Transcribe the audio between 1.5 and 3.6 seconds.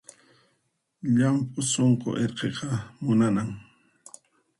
sunqu irqiqa munanan